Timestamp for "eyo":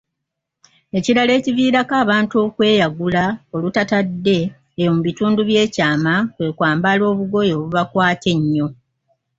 4.79-4.89